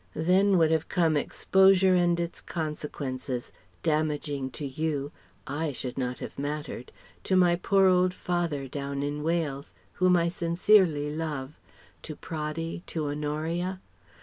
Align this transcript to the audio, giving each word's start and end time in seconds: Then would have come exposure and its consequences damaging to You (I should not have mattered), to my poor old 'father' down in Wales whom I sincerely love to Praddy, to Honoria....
Then 0.15 0.57
would 0.57 0.71
have 0.71 0.87
come 0.89 1.15
exposure 1.15 1.93
and 1.93 2.19
its 2.19 2.41
consequences 2.41 3.51
damaging 3.83 4.49
to 4.49 4.65
You 4.65 5.11
(I 5.45 5.71
should 5.73 5.95
not 5.95 6.17
have 6.17 6.39
mattered), 6.39 6.91
to 7.25 7.35
my 7.35 7.55
poor 7.55 7.85
old 7.85 8.11
'father' 8.11 8.67
down 8.67 9.03
in 9.03 9.21
Wales 9.21 9.75
whom 10.01 10.17
I 10.17 10.27
sincerely 10.27 11.15
love 11.15 11.59
to 12.01 12.15
Praddy, 12.15 12.81
to 12.87 13.05
Honoria.... 13.09 13.79